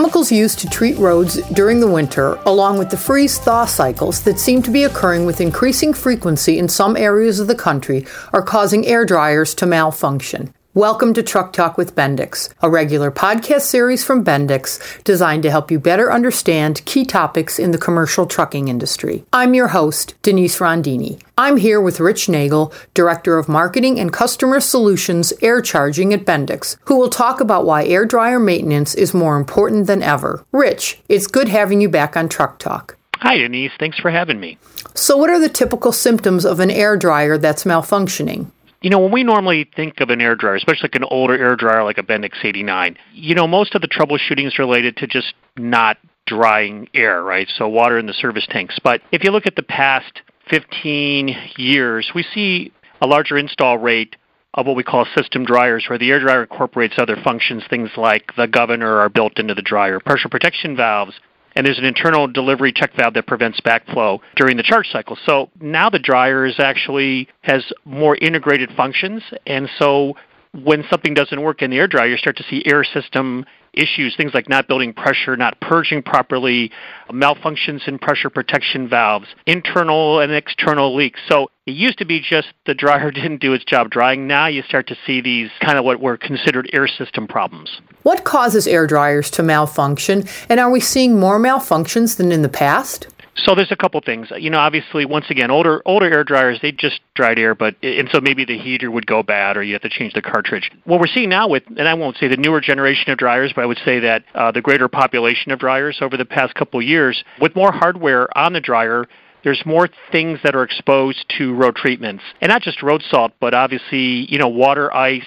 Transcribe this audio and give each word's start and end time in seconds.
chemicals 0.00 0.32
used 0.32 0.58
to 0.58 0.66
treat 0.66 0.96
roads 0.96 1.42
during 1.50 1.78
the 1.78 1.86
winter, 1.86 2.36
along 2.46 2.78
with 2.78 2.88
the 2.88 2.96
freeze 2.96 3.38
thaw 3.38 3.66
cycles 3.66 4.22
that 4.22 4.38
seem 4.38 4.62
to 4.62 4.70
be 4.70 4.84
occurring 4.84 5.26
with 5.26 5.42
increasing 5.42 5.92
frequency 5.92 6.58
in 6.58 6.66
some 6.66 6.96
areas 6.96 7.38
of 7.38 7.48
the 7.48 7.54
country, 7.54 8.06
are 8.32 8.40
causing 8.40 8.86
air 8.86 9.04
dryers 9.04 9.54
to 9.54 9.66
malfunction. 9.66 10.54
Welcome 10.74 11.14
to 11.14 11.22
Truck 11.24 11.52
Talk 11.52 11.76
with 11.76 11.96
Bendix, 11.96 12.48
a 12.62 12.70
regular 12.70 13.10
podcast 13.10 13.62
series 13.62 14.04
from 14.04 14.24
Bendix 14.24 15.02
designed 15.02 15.42
to 15.42 15.50
help 15.50 15.68
you 15.68 15.80
better 15.80 16.12
understand 16.12 16.84
key 16.84 17.04
topics 17.04 17.58
in 17.58 17.72
the 17.72 17.76
commercial 17.76 18.24
trucking 18.24 18.68
industry. 18.68 19.24
I'm 19.32 19.52
your 19.52 19.66
host, 19.66 20.14
Denise 20.22 20.60
Rondini. 20.60 21.20
I'm 21.36 21.56
here 21.56 21.80
with 21.80 21.98
Rich 21.98 22.28
Nagel, 22.28 22.72
Director 22.94 23.36
of 23.36 23.48
Marketing 23.48 23.98
and 23.98 24.12
Customer 24.12 24.60
Solutions 24.60 25.32
Air 25.42 25.60
Charging 25.60 26.14
at 26.14 26.24
Bendix, 26.24 26.76
who 26.84 26.96
will 26.96 27.10
talk 27.10 27.40
about 27.40 27.66
why 27.66 27.84
air 27.84 28.06
dryer 28.06 28.38
maintenance 28.38 28.94
is 28.94 29.12
more 29.12 29.36
important 29.36 29.88
than 29.88 30.04
ever. 30.04 30.44
Rich, 30.52 31.00
it's 31.08 31.26
good 31.26 31.48
having 31.48 31.80
you 31.80 31.88
back 31.88 32.16
on 32.16 32.28
Truck 32.28 32.60
Talk. 32.60 32.96
Hi, 33.16 33.38
Denise. 33.38 33.72
Thanks 33.80 33.98
for 33.98 34.12
having 34.12 34.38
me. 34.38 34.56
So, 34.94 35.16
what 35.16 35.30
are 35.30 35.40
the 35.40 35.48
typical 35.48 35.90
symptoms 35.90 36.44
of 36.44 36.60
an 36.60 36.70
air 36.70 36.96
dryer 36.96 37.36
that's 37.36 37.64
malfunctioning? 37.64 38.52
You 38.82 38.88
know, 38.88 38.98
when 38.98 39.12
we 39.12 39.24
normally 39.24 39.68
think 39.76 40.00
of 40.00 40.08
an 40.08 40.22
air 40.22 40.34
dryer, 40.34 40.54
especially 40.54 40.84
like 40.84 40.94
an 40.94 41.04
older 41.04 41.36
air 41.36 41.54
dryer 41.54 41.84
like 41.84 41.98
a 41.98 42.02
Bendix 42.02 42.42
AD-9, 42.42 42.96
you 43.12 43.34
know, 43.34 43.46
most 43.46 43.74
of 43.74 43.82
the 43.82 43.88
troubleshooting 43.88 44.46
is 44.46 44.58
related 44.58 44.96
to 44.98 45.06
just 45.06 45.34
not 45.58 45.98
drying 46.26 46.88
air, 46.94 47.22
right? 47.22 47.46
So 47.56 47.68
water 47.68 47.98
in 47.98 48.06
the 48.06 48.14
service 48.14 48.46
tanks. 48.48 48.78
But 48.82 49.02
if 49.12 49.22
you 49.22 49.32
look 49.32 49.46
at 49.46 49.56
the 49.56 49.62
past 49.62 50.22
15 50.48 51.36
years, 51.58 52.10
we 52.14 52.22
see 52.22 52.72
a 53.02 53.06
larger 53.06 53.36
install 53.36 53.76
rate 53.76 54.16
of 54.54 54.66
what 54.66 54.76
we 54.76 54.82
call 54.82 55.06
system 55.14 55.44
dryers, 55.44 55.84
where 55.88 55.98
the 55.98 56.10
air 56.10 56.20
dryer 56.20 56.42
incorporates 56.42 56.94
other 56.98 57.16
functions, 57.22 57.62
things 57.68 57.90
like 57.96 58.34
the 58.36 58.48
governor 58.48 58.98
are 58.98 59.08
built 59.08 59.38
into 59.38 59.54
the 59.54 59.62
dryer, 59.62 60.00
pressure 60.00 60.28
protection 60.28 60.74
valves, 60.74 61.20
and 61.56 61.66
there's 61.66 61.78
an 61.78 61.84
internal 61.84 62.26
delivery 62.26 62.72
check 62.72 62.94
valve 62.96 63.14
that 63.14 63.26
prevents 63.26 63.60
backflow 63.60 64.20
during 64.36 64.56
the 64.56 64.62
charge 64.62 64.88
cycle. 64.90 65.16
So 65.26 65.50
now 65.60 65.90
the 65.90 65.98
dryer 65.98 66.46
is 66.46 66.54
actually 66.58 67.28
has 67.42 67.64
more 67.84 68.16
integrated 68.16 68.70
functions, 68.76 69.22
and 69.46 69.68
so 69.78 70.14
when 70.52 70.84
something 70.90 71.14
doesn't 71.14 71.40
work 71.40 71.62
in 71.62 71.70
the 71.70 71.78
air 71.78 71.86
dryer, 71.86 72.08
you 72.08 72.16
start 72.16 72.36
to 72.38 72.44
see 72.44 72.62
air 72.66 72.82
system 72.82 73.44
issues, 73.72 74.16
things 74.16 74.32
like 74.34 74.48
not 74.48 74.66
building 74.66 74.92
pressure, 74.92 75.36
not 75.36 75.60
purging 75.60 76.02
properly, 76.02 76.72
malfunctions 77.10 77.86
in 77.86 77.98
pressure 77.98 78.30
protection 78.30 78.88
valves, 78.88 79.28
internal 79.46 80.20
and 80.20 80.32
external 80.32 80.94
leaks. 80.94 81.20
So 81.28 81.50
it 81.66 81.72
used 81.72 81.98
to 81.98 82.04
be 82.04 82.20
just 82.20 82.48
the 82.66 82.74
dryer 82.74 83.10
didn't 83.12 83.40
do 83.40 83.52
its 83.52 83.64
job 83.64 83.90
drying. 83.90 84.26
Now 84.26 84.46
you 84.46 84.62
start 84.62 84.88
to 84.88 84.96
see 85.06 85.20
these 85.20 85.50
kind 85.60 85.78
of 85.78 85.84
what 85.84 86.00
were 86.00 86.16
considered 86.16 86.68
air 86.72 86.88
system 86.88 87.28
problems. 87.28 87.80
What 88.02 88.24
causes 88.24 88.66
air 88.66 88.86
dryers 88.86 89.30
to 89.32 89.42
malfunction, 89.42 90.24
and 90.48 90.58
are 90.58 90.70
we 90.70 90.80
seeing 90.80 91.20
more 91.20 91.38
malfunctions 91.38 92.16
than 92.16 92.32
in 92.32 92.40
the 92.40 92.48
past? 92.48 93.08
So 93.36 93.54
there's 93.54 93.70
a 93.70 93.76
couple 93.76 94.00
things. 94.00 94.28
You 94.36 94.50
know, 94.50 94.58
obviously, 94.58 95.04
once 95.04 95.26
again, 95.28 95.50
older 95.50 95.82
older 95.84 96.10
air 96.10 96.24
dryers 96.24 96.58
they 96.62 96.72
just 96.72 97.00
dried 97.14 97.38
air, 97.38 97.54
but 97.54 97.74
and 97.82 98.08
so 98.10 98.20
maybe 98.20 98.44
the 98.46 98.58
heater 98.58 98.90
would 98.90 99.06
go 99.06 99.22
bad, 99.22 99.56
or 99.58 99.62
you 99.62 99.74
have 99.74 99.82
to 99.82 99.90
change 99.90 100.14
the 100.14 100.22
cartridge. 100.22 100.70
What 100.84 100.98
we're 100.98 101.06
seeing 101.06 101.28
now 101.28 101.48
with, 101.48 101.62
and 101.66 101.86
I 101.86 101.94
won't 101.94 102.16
say 102.16 102.28
the 102.28 102.36
newer 102.38 102.60
generation 102.60 103.12
of 103.12 103.18
dryers, 103.18 103.52
but 103.54 103.62
I 103.62 103.66
would 103.66 103.80
say 103.84 104.00
that 104.00 104.24
uh, 104.34 104.50
the 104.50 104.62
greater 104.62 104.88
population 104.88 105.52
of 105.52 105.58
dryers 105.58 105.98
over 106.00 106.16
the 106.16 106.24
past 106.24 106.54
couple 106.54 106.80
years, 106.80 107.22
with 107.38 107.54
more 107.54 107.70
hardware 107.70 108.26
on 108.36 108.54
the 108.54 108.60
dryer, 108.60 109.06
there's 109.44 109.62
more 109.66 109.88
things 110.10 110.38
that 110.42 110.54
are 110.54 110.62
exposed 110.62 111.24
to 111.38 111.54
road 111.54 111.76
treatments, 111.76 112.24
and 112.40 112.48
not 112.48 112.62
just 112.62 112.82
road 112.82 113.02
salt, 113.10 113.32
but 113.40 113.52
obviously, 113.52 114.26
you 114.30 114.38
know, 114.38 114.48
water, 114.48 114.94
ice. 114.94 115.22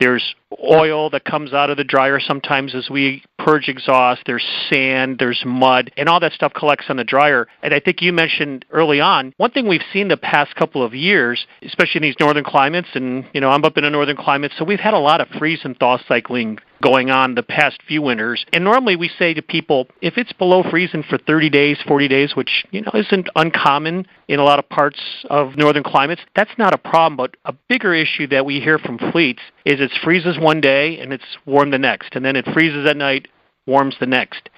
There's 0.00 0.34
oil 0.62 1.10
that 1.10 1.24
comes 1.24 1.52
out 1.52 1.70
of 1.70 1.76
the 1.76 1.84
dryer 1.84 2.20
sometimes 2.20 2.74
as 2.74 2.90
we 2.90 3.22
purge 3.38 3.68
exhaust. 3.68 4.22
There's 4.26 4.44
sand, 4.70 5.16
there's 5.18 5.42
mud, 5.44 5.90
and 5.96 6.08
all 6.08 6.20
that 6.20 6.32
stuff 6.32 6.52
collects 6.54 6.86
on 6.88 6.96
the 6.96 7.04
dryer. 7.04 7.46
And 7.62 7.74
I 7.74 7.80
think 7.80 8.02
you 8.02 8.12
mentioned 8.12 8.64
early 8.70 9.00
on, 9.00 9.32
one 9.36 9.50
thing 9.50 9.68
we've 9.68 9.82
seen 9.92 10.08
the 10.08 10.16
past 10.16 10.54
couple 10.56 10.82
of 10.82 10.94
years, 10.94 11.46
especially 11.62 11.98
in 11.98 12.02
these 12.02 12.16
northern 12.20 12.44
climates, 12.44 12.88
and 12.94 13.26
you 13.32 13.40
know 13.40 13.50
I'm 13.50 13.64
up 13.64 13.76
in 13.76 13.84
a 13.84 13.90
northern 13.90 14.16
climate, 14.16 14.52
so 14.56 14.64
we've 14.64 14.80
had 14.80 14.94
a 14.94 14.98
lot 14.98 15.20
of 15.20 15.28
freeze 15.38 15.60
and 15.64 15.76
thaw 15.78 15.98
cycling 16.08 16.58
going 16.84 17.10
on 17.10 17.34
the 17.34 17.42
past 17.42 17.80
few 17.88 18.02
winters. 18.02 18.44
And 18.52 18.62
normally 18.62 18.94
we 18.94 19.08
say 19.08 19.32
to 19.32 19.40
people, 19.40 19.88
if 20.02 20.18
it's 20.18 20.34
below 20.34 20.62
freezing 20.62 21.02
for 21.02 21.16
30 21.16 21.48
days, 21.48 21.78
40 21.88 22.08
days, 22.08 22.36
which 22.36 22.66
you 22.70 22.82
know 22.82 22.90
isn't 22.92 23.28
uncommon 23.36 24.06
in 24.28 24.38
a 24.38 24.44
lot 24.44 24.58
of 24.58 24.68
parts 24.68 25.00
of 25.30 25.56
northern 25.56 25.82
climates, 25.82 26.22
that's 26.36 26.50
not 26.58 26.74
a 26.74 26.78
problem. 26.78 27.16
But 27.16 27.36
a 27.46 27.54
bigger 27.68 27.94
issue 27.94 28.26
that 28.28 28.44
we 28.44 28.60
hear 28.60 28.78
from 28.78 28.98
fleets 29.12 29.40
is 29.64 29.80
it 29.80 29.90
freezes 30.02 30.38
one 30.44 30.60
day 30.60 31.00
and 31.00 31.12
it's 31.12 31.24
warm 31.46 31.70
the 31.70 31.78
next, 31.78 32.14
and 32.14 32.24
then 32.24 32.36
it 32.36 32.46
freezes 32.52 32.86
at 32.86 32.96
night, 32.96 33.26
warms 33.66 33.96
the 33.98 34.06
next. 34.06 34.50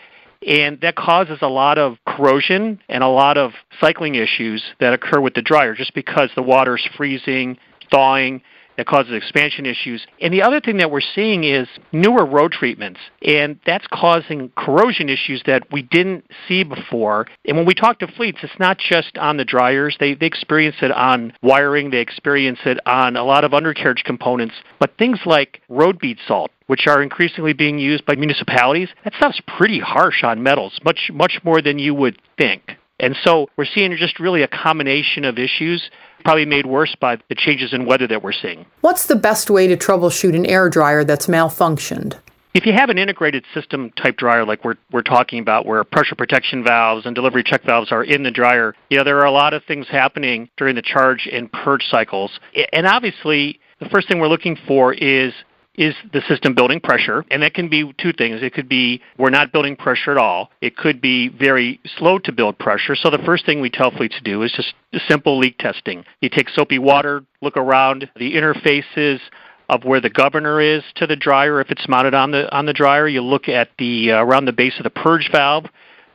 And 0.47 0.79
that 0.83 0.97
causes 0.97 1.39
a 1.41 1.49
lot 1.49 1.79
of 1.79 1.97
corrosion 2.07 2.81
and 2.91 3.03
a 3.03 3.09
lot 3.09 3.39
of 3.39 3.53
cycling 3.81 4.17
issues 4.17 4.63
that 4.81 4.93
occur 4.93 5.21
with 5.21 5.35
the 5.35 5.43
dryer 5.43 5.75
just 5.75 5.95
because 5.95 6.29
the 6.37 6.43
water's 6.43 6.87
freezing, 6.97 7.57
thawing, 7.91 8.43
that 8.77 8.87
causes 8.87 9.13
expansion 9.13 9.67
issues. 9.67 10.07
And 10.21 10.33
the 10.33 10.43
other 10.43 10.61
thing 10.61 10.77
that 10.79 10.91
we're 10.91 11.01
seeing 11.01 11.45
is 11.45 11.69
newer 11.93 12.25
road 12.25 12.53
treatments, 12.53 13.01
and 13.23 13.59
that's 13.67 13.87
causing 13.93 14.51
corrosion 14.57 15.09
issues 15.09 15.43
that 15.47 15.71
we 15.73 15.83
didn't 15.83 16.25
see 16.47 16.65
before. 16.65 17.27
And 17.47 17.57
when 17.57 17.67
we 17.67 17.75
talk 17.75 17.99
to 18.01 18.07
fleets, 18.07 18.39
it's 18.43 18.59
not 18.59 18.79
just 18.79 19.19
on 19.19 19.37
the 19.37 19.45
dryers, 19.45 19.97
they, 20.01 20.15
they 20.15 20.27
experience 20.27 20.77
it 20.83 20.93
on 20.93 21.33
wiring, 21.43 21.91
they 21.91 22.01
experience 22.01 22.61
it 22.65 22.79
on 22.87 23.17
a 23.17 23.25
lot 23.25 23.45
of 23.45 23.55
undercarriage 23.55 24.05
components, 24.05 24.55
but 24.79 24.97
things 24.99 25.21
like 25.25 25.61
road 25.69 25.99
bead 25.99 26.19
salt 26.27 26.51
which 26.67 26.87
are 26.87 27.03
increasingly 27.03 27.53
being 27.53 27.79
used 27.79 28.05
by 28.07 28.17
municipalities, 28.17 28.89
that 29.05 29.15
stuff's 29.15 29.41
pretty 29.57 29.79
harsh 29.79 30.25
on 30.25 30.43
metals, 30.43 30.79
much 30.85 31.11
much 31.13 31.39
more 31.45 31.63
than 31.63 31.79
you 31.79 31.95
would 31.95 32.21
think. 32.37 32.76
And 32.99 33.17
so 33.23 33.49
we're 33.57 33.67
seeing 33.67 33.95
just 33.97 34.19
really 34.19 34.43
a 34.43 34.49
combination 34.49 35.25
of 35.25 35.39
issues, 35.39 35.91
probably 36.25 36.47
made 36.47 36.67
worse 36.67 36.95
by 36.99 37.19
the 37.29 37.35
changes 37.35 37.73
in 37.73 37.85
weather 37.85 38.07
that 38.07 38.23
we're 38.23 38.33
seeing. 38.33 38.65
What's 38.81 39.07
the 39.07 39.17
best 39.17 39.51
way 39.51 39.67
to 39.67 39.77
troubleshoot 39.77 40.35
an 40.35 40.47
air 40.47 40.71
dryer 40.71 41.05
that's 41.05 41.27
malfunctioned? 41.27 42.19
If 42.55 42.65
you 42.65 42.73
have 42.73 42.89
an 42.89 42.97
integrated 42.97 43.45
system 43.53 43.91
type 44.03 44.17
dryer 44.17 44.47
like 44.47 44.65
we're, 44.65 44.77
we're 44.91 45.03
talking 45.03 45.41
about, 45.41 45.67
where 45.67 45.85
pressure 45.85 46.15
protection 46.15 46.65
valves 46.65 47.05
and 47.05 47.15
delivery 47.15 47.43
check 47.45 47.63
valves 47.65 47.93
are 47.93 48.03
in 48.03 48.23
the 48.23 48.31
dryer, 48.31 48.75
you 48.89 48.97
know, 48.97 49.05
there 49.05 49.19
are 49.19 49.27
a 49.27 49.31
lot 49.31 49.53
of 49.53 49.63
things 49.65 49.87
happening 49.91 50.49
during 50.57 50.75
the 50.75 50.81
charge 50.81 51.29
and 51.31 51.53
purge 51.53 51.85
cycles. 51.91 52.41
And 52.73 52.87
obviously, 52.87 53.61
the 53.79 53.91
first 53.91 54.09
thing 54.09 54.21
we're 54.21 54.29
looking 54.29 54.57
for 54.67 54.95
is 54.95 55.35
is 55.77 55.95
the 56.13 56.23
system 56.29 56.55
building 56.55 56.81
pressure? 56.81 57.25
And 57.31 57.43
that 57.43 57.55
can 57.55 57.69
be 57.69 57.93
two 57.99 58.13
things. 58.13 58.43
It 58.43 58.55
could 58.55 58.69
be 58.69 59.01
we're 59.19 59.31
not 59.31 59.53
building 59.53 59.77
pressure 59.77 60.11
at 60.13 60.19
all. 60.19 60.51
It 60.61 60.77
could 60.77 61.01
be 61.01 61.29
very 61.29 61.81
slow 61.99 62.19
to 62.21 62.33
build 62.33 62.59
pressure. 62.59 62.97
So 62.97 63.11
the 63.11 63.19
first 63.19 63.47
thing 63.47 63.61
we 63.61 63.71
tell 63.71 63.91
fleets 63.91 64.17
to 64.17 64.23
do 64.23 64.43
is 64.43 64.53
just 64.53 64.75
simple 65.09 65.39
leak 65.39 65.59
testing. 65.59 66.05
You 66.21 66.29
take 66.29 66.49
soapy 66.49 66.79
water, 66.79 67.25
look 67.41 67.57
around 67.57 68.11
the 68.17 68.35
interfaces 68.35 69.21
of 69.69 69.85
where 69.85 70.01
the 70.01 70.11
governor 70.11 70.61
is 70.61 70.83
to 70.95 71.07
the 71.07 71.17
dryer 71.17 71.61
if 71.61 71.71
it's 71.71 71.89
mounted 71.89 72.15
on 72.15 72.31
the 72.31 72.55
on 72.55 72.67
the 72.67 72.73
dryer. 72.73 73.09
You 73.09 73.23
look 73.23 73.49
at 73.49 73.71
the 73.79 74.13
uh, 74.13 74.25
around 74.25 74.45
the 74.45 74.53
base 74.53 74.75
of 74.79 74.85
the 74.85 74.91
purge 74.91 75.29
valve 75.33 75.67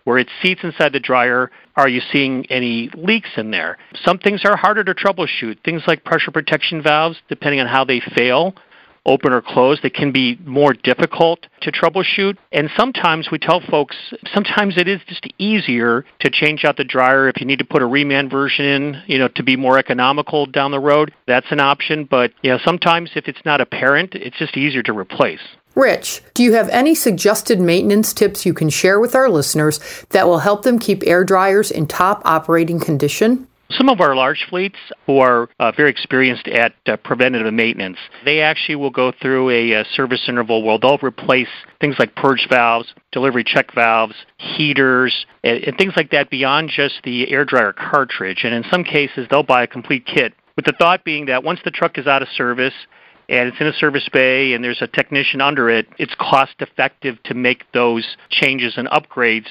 where 0.03 0.17
it 0.17 0.27
seats 0.41 0.61
inside 0.63 0.93
the 0.93 0.99
dryer. 0.99 1.51
Are 1.75 1.87
you 1.87 2.01
seeing 2.11 2.45
any 2.49 2.89
leaks 2.95 3.29
in 3.37 3.51
there? 3.51 3.77
Some 4.03 4.17
things 4.17 4.41
are 4.45 4.57
harder 4.57 4.83
to 4.83 4.93
troubleshoot. 4.93 5.63
Things 5.63 5.83
like 5.87 6.03
pressure 6.03 6.31
protection 6.31 6.81
valves, 6.81 7.17
depending 7.29 7.59
on 7.59 7.67
how 7.67 7.85
they 7.85 8.01
fail, 8.15 8.55
open 9.05 9.33
or 9.33 9.41
closed. 9.41 9.83
It 9.83 9.93
can 9.93 10.11
be 10.11 10.37
more 10.45 10.73
difficult 10.73 11.47
to 11.61 11.71
troubleshoot. 11.71 12.37
And 12.51 12.69
sometimes 12.75 13.31
we 13.31 13.39
tell 13.39 13.61
folks, 13.61 13.95
sometimes 14.33 14.77
it 14.77 14.87
is 14.87 15.01
just 15.07 15.27
easier 15.37 16.05
to 16.19 16.29
change 16.29 16.65
out 16.65 16.77
the 16.77 16.83
dryer 16.83 17.27
if 17.27 17.39
you 17.39 17.45
need 17.45 17.59
to 17.59 17.65
put 17.65 17.81
a 17.81 17.85
reman 17.85 18.29
version 18.29 18.65
in, 18.65 19.03
you 19.07 19.17
know, 19.17 19.27
to 19.29 19.43
be 19.43 19.55
more 19.55 19.77
economical 19.77 20.45
down 20.45 20.71
the 20.71 20.79
road. 20.79 21.13
That's 21.27 21.51
an 21.51 21.59
option. 21.59 22.05
But, 22.05 22.33
you 22.41 22.51
know, 22.51 22.59
sometimes 22.63 23.11
if 23.15 23.27
it's 23.27 23.43
not 23.45 23.61
apparent, 23.61 24.15
it's 24.15 24.37
just 24.37 24.57
easier 24.57 24.83
to 24.83 24.93
replace. 24.93 25.41
Rich, 25.73 26.21
do 26.33 26.43
you 26.43 26.53
have 26.53 26.67
any 26.67 26.93
suggested 26.93 27.61
maintenance 27.61 28.11
tips 28.11 28.45
you 28.45 28.53
can 28.53 28.69
share 28.69 28.99
with 28.99 29.15
our 29.15 29.29
listeners 29.29 29.79
that 30.09 30.27
will 30.27 30.39
help 30.39 30.63
them 30.63 30.77
keep 30.77 31.01
air 31.07 31.23
dryers 31.23 31.71
in 31.71 31.87
top 31.87 32.21
operating 32.25 32.79
condition? 32.79 33.47
Some 33.71 33.89
of 33.89 34.01
our 34.01 34.15
large 34.15 34.45
fleets 34.49 34.77
who 35.05 35.19
are 35.19 35.49
uh, 35.59 35.71
very 35.71 35.89
experienced 35.89 36.47
at 36.47 36.73
uh, 36.87 36.97
preventative 36.97 37.53
maintenance, 37.53 37.97
they 38.25 38.41
actually 38.41 38.75
will 38.75 38.89
go 38.89 39.11
through 39.21 39.49
a, 39.49 39.71
a, 39.71 39.85
service 39.93 40.21
interval 40.27 40.63
where 40.63 40.77
they'll 40.77 40.97
replace 41.01 41.47
things 41.79 41.95
like 41.97 42.15
purge 42.15 42.47
valves, 42.49 42.93
delivery 43.11 43.43
check 43.43 43.73
valves, 43.73 44.15
heaters, 44.37 45.25
and, 45.43 45.63
and 45.63 45.77
things 45.77 45.93
like 45.95 46.11
that 46.11 46.29
beyond 46.29 46.69
just 46.69 46.95
the 47.03 47.31
air 47.31 47.45
dryer 47.45 47.73
cartridge. 47.73 48.41
And 48.43 48.53
in 48.53 48.63
some 48.69 48.83
cases, 48.83 49.27
they'll 49.29 49.43
buy 49.43 49.63
a 49.63 49.67
complete 49.67 50.05
kit 50.05 50.33
with 50.55 50.65
the 50.65 50.73
thought 50.73 51.03
being 51.03 51.25
that 51.27 51.43
once 51.43 51.59
the 51.63 51.71
truck 51.71 51.97
is 51.97 52.07
out 52.07 52.21
of 52.21 52.27
service, 52.29 52.73
and 53.29 53.47
it's 53.47 53.61
in 53.61 53.67
a 53.67 53.73
service 53.73 54.07
bay 54.11 54.53
and 54.53 54.63
there's 54.63 54.81
a 54.81 54.87
technician 54.87 55.39
under 55.39 55.69
it, 55.69 55.87
it's 55.97 56.13
cost 56.19 56.53
effective 56.59 57.21
to 57.23 57.33
make 57.33 57.63
those 57.71 58.17
changes 58.29 58.73
and 58.75 58.89
upgrades 58.89 59.47